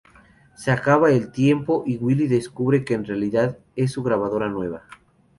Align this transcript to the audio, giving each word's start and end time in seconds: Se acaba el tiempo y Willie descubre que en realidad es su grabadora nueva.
Se 0.55 0.71
acaba 0.71 1.11
el 1.11 1.31
tiempo 1.31 1.83
y 1.85 1.97
Willie 1.97 2.27
descubre 2.27 2.83
que 2.83 2.95
en 2.95 3.05
realidad 3.05 3.59
es 3.75 3.91
su 3.91 4.01
grabadora 4.01 4.49
nueva. 4.49 4.81